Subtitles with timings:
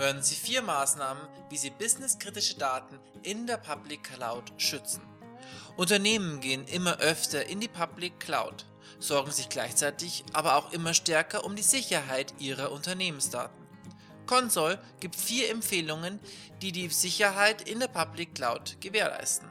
[0.00, 5.02] hören Sie vier Maßnahmen, wie Sie businesskritische Daten in der Public Cloud schützen.
[5.76, 8.64] Unternehmen gehen immer öfter in die Public Cloud,
[8.98, 13.54] sorgen sich gleichzeitig aber auch immer stärker um die Sicherheit ihrer Unternehmensdaten.
[14.24, 16.18] Console gibt vier Empfehlungen,
[16.62, 19.50] die die Sicherheit in der Public Cloud gewährleisten.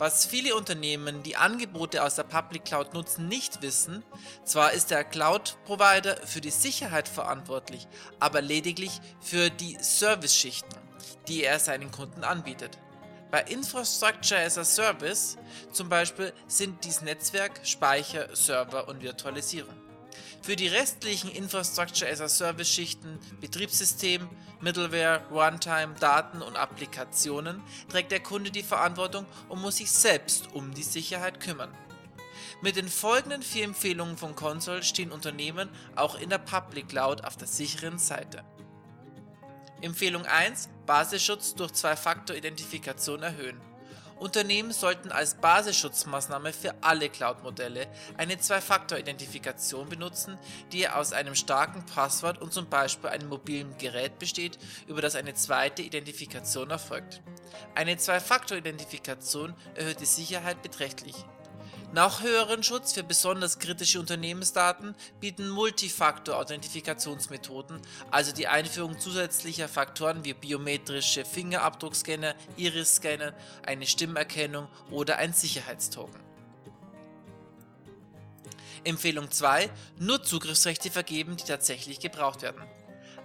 [0.00, 4.02] Was viele Unternehmen, die Angebote aus der Public Cloud nutzen, nicht wissen,
[4.44, 7.86] zwar ist der Cloud-Provider für die Sicherheit verantwortlich,
[8.18, 10.74] aber lediglich für die Service-Schichten,
[11.28, 12.78] die er seinen Kunden anbietet.
[13.30, 15.36] Bei Infrastructure as a Service
[15.70, 19.74] zum Beispiel sind dies Netzwerk, Speicher, Server und Virtualisierung.
[20.42, 24.28] Für die restlichen Infrastructure as a Service Schichten, Betriebssystem,
[24.60, 30.74] Middleware, Runtime, Daten und Applikationen trägt der Kunde die Verantwortung und muss sich selbst um
[30.74, 31.72] die Sicherheit kümmern.
[32.62, 37.36] Mit den folgenden vier Empfehlungen von Console stehen Unternehmen auch in der Public Cloud auf
[37.36, 38.44] der sicheren Seite.
[39.80, 43.69] Empfehlung 1: Basisschutz durch Zwei-Faktor-Identifikation erhöhen.
[44.20, 50.38] Unternehmen sollten als Basisschutzmaßnahme für alle Cloud-Modelle eine Zwei-Faktor-Identifikation benutzen,
[50.72, 55.34] die aus einem starken Passwort und zum Beispiel einem mobilen Gerät besteht, über das eine
[55.34, 57.22] zweite Identifikation erfolgt.
[57.74, 61.14] Eine Zwei-Faktor-Identifikation erhöht die Sicherheit beträchtlich
[61.92, 70.34] noch höheren Schutz für besonders kritische Unternehmensdaten bieten Multifaktor-Authentifikationsmethoden, also die Einführung zusätzlicher Faktoren wie
[70.34, 73.32] biometrische Fingerabdruckscanner, Iris-Scanner,
[73.66, 76.20] eine Stimmerkennung oder ein Sicherheitstoken.
[78.84, 82.62] Empfehlung 2: Nur Zugriffsrechte vergeben, die tatsächlich gebraucht werden.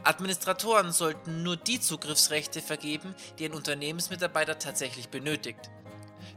[0.03, 5.71] Administratoren sollten nur die Zugriffsrechte vergeben, die ein Unternehmensmitarbeiter tatsächlich benötigt.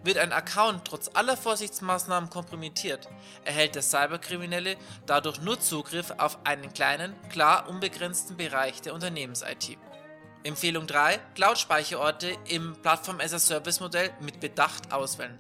[0.05, 3.09] Wird ein Account trotz aller Vorsichtsmaßnahmen kompromittiert,
[3.45, 9.77] erhält der Cyberkriminelle dadurch nur Zugriff auf einen kleinen, klar unbegrenzten Bereich der Unternehmens-IT.
[10.45, 15.39] Empfehlung 3: Cloud-Speicherorte im Plattform-as-a-Service-Modell mit Bedacht auswählen.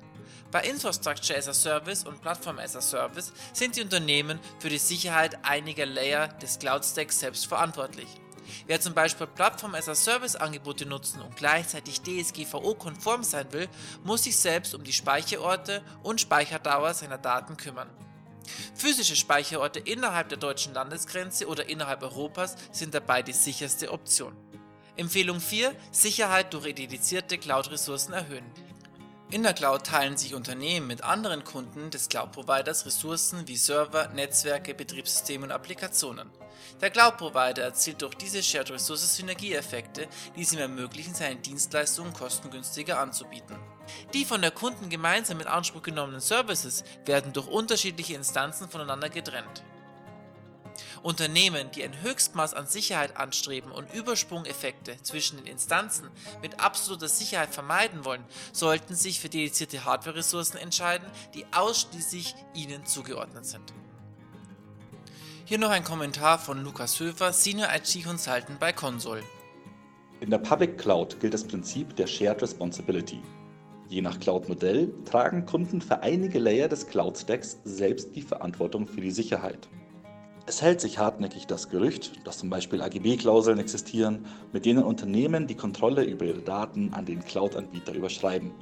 [0.51, 4.79] Bei Infrastructure as a Service und Plattform as a Service sind die Unternehmen für die
[4.79, 8.08] Sicherheit einiger Layer des Cloud-Stacks selbst verantwortlich.
[8.67, 13.69] Wer zum Beispiel Plattform-as-a-Service-Angebote nutzen und gleichzeitig DSGVO-konform sein will,
[14.05, 17.91] muss sich selbst um die Speicherorte und Speicherdauer seiner Daten kümmern.
[18.75, 24.35] Physische Speicherorte innerhalb der deutschen Landesgrenze oder innerhalb Europas sind dabei die sicherste Option.
[24.97, 28.45] Empfehlung 4: Sicherheit durch dedizierte Cloud-Ressourcen erhöhen.
[29.30, 34.72] In der Cloud teilen sich Unternehmen mit anderen Kunden des Cloud-Providers Ressourcen wie Server, Netzwerke,
[34.72, 36.30] Betriebssysteme und Applikationen.
[36.80, 42.98] Der Cloud-Provider erzielt durch diese Shared Resources Synergieeffekte, die es ihm ermöglichen, seine Dienstleistungen kostengünstiger
[42.98, 43.58] anzubieten.
[44.14, 49.62] Die von der Kunden gemeinsam in Anspruch genommenen Services werden durch unterschiedliche Instanzen voneinander getrennt.
[51.03, 56.09] Unternehmen, die ein Höchstmaß an Sicherheit anstreben und Übersprungeffekte zwischen den Instanzen
[56.42, 63.47] mit absoluter Sicherheit vermeiden wollen, sollten sich für dedizierte Hardware-Ressourcen entscheiden, die ausschließlich ihnen zugeordnet
[63.47, 63.73] sind.
[65.45, 69.23] Hier noch ein Kommentar von Lukas Höfer, Senior IT Consultant bei Console.
[70.20, 73.23] In der Public Cloud gilt das Prinzip der Shared Responsibility.
[73.89, 79.11] Je nach Cloud-Modell tragen Kunden für einige Layer des Cloud-Stacks selbst die Verantwortung für die
[79.11, 79.69] Sicherheit.
[80.48, 85.57] Es hält sich hartnäckig das Gerücht, dass zum Beispiel AGB-Klauseln existieren, mit denen Unternehmen die
[85.57, 88.55] Kontrolle über ihre Daten an den Cloud-Anbieter überschreiben.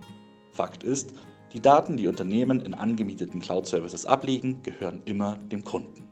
[0.51, 1.13] Fakt ist,
[1.53, 6.09] die Daten, die Unternehmen in angemieteten Cloud-Services ablegen, gehören immer dem Kunden.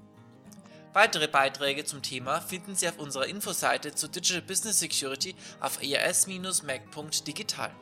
[0.93, 7.73] Weitere Beiträge zum Thema finden Sie auf unserer Infoseite zu Digital Business Security auf eas-mac.digital.